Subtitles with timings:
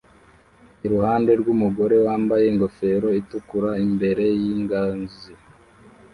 [0.85, 5.31] iruhande rw'umugore wambaye ingofero itukura imbere y'ingazi